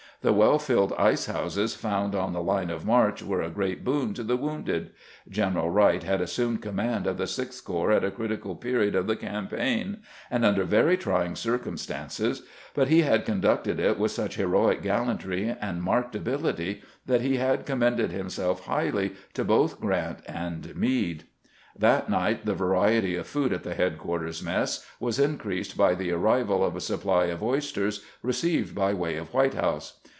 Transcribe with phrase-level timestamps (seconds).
[0.23, 4.13] The well filled ice houses found on the line of march were a great boon
[4.13, 4.91] to the wounded.
[5.27, 8.93] G eneral Wright had assumed command of the Sixth Corps at a critical pe riod
[8.93, 9.97] of the campaign,
[10.29, 12.43] and under very trying circum stances;
[12.75, 17.65] but he had conducted it with such heroic gallantry and marked ability that he had
[17.65, 21.23] commended himself highly to both Grant and Meade.
[21.75, 26.63] That night the variety of food at the headquarters mess was increased by the arrival
[26.63, 29.97] of a supply of oysters received by way of White House.